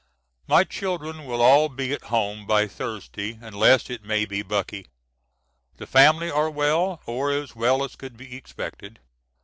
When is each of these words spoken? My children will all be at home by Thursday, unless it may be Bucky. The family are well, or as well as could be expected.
My 0.47 0.63
children 0.63 1.25
will 1.27 1.43
all 1.43 1.69
be 1.69 1.93
at 1.93 2.05
home 2.05 2.47
by 2.47 2.67
Thursday, 2.67 3.37
unless 3.39 3.87
it 3.87 4.03
may 4.03 4.25
be 4.25 4.41
Bucky. 4.41 4.87
The 5.77 5.85
family 5.85 6.31
are 6.31 6.49
well, 6.49 7.03
or 7.05 7.29
as 7.29 7.55
well 7.55 7.83
as 7.83 7.95
could 7.95 8.17
be 8.17 8.35
expected. 8.35 8.99